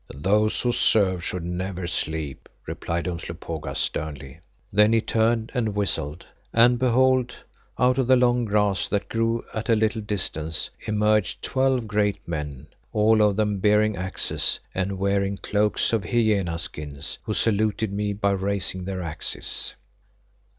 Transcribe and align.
"Those 0.17 0.59
who 0.59 0.71
serve 0.71 1.23
should 1.23 1.43
never 1.43 1.85
sleep," 1.85 2.49
replied 2.65 3.07
Umslopogaas 3.07 3.77
sternly. 3.77 4.39
Then 4.73 4.93
he 4.93 4.99
turned 4.99 5.51
and 5.53 5.75
whistled, 5.75 6.25
and 6.51 6.79
behold! 6.79 7.35
out 7.77 7.99
of 7.99 8.07
the 8.07 8.15
long 8.15 8.43
grass 8.45 8.87
that 8.87 9.09
grew 9.09 9.45
at 9.53 9.69
a 9.69 9.75
little 9.75 10.01
distance, 10.01 10.71
emerged 10.87 11.43
twelve 11.43 11.85
great 11.87 12.27
men, 12.27 12.65
all 12.91 13.21
of 13.21 13.35
them 13.35 13.59
bearing 13.59 13.95
axes 13.95 14.59
and 14.73 14.97
wearing 14.97 15.37
cloaks 15.37 15.93
of 15.93 16.03
hyena 16.05 16.57
skins, 16.57 17.19
who 17.25 17.35
saluted 17.35 17.93
me 17.93 18.11
by 18.11 18.31
raising 18.31 18.85
their 18.85 19.03
axes. 19.03 19.75